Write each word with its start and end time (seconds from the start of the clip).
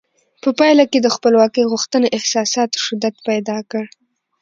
په 0.41 0.49
پایله 0.59 0.85
کې 0.91 0.99
د 1.01 1.07
خپلواکۍ 1.15 1.63
غوښتنې 1.71 2.07
احساساتو 2.17 2.77
شدت 2.85 3.15
پیدا 3.27 3.57
کړ. 3.71 3.83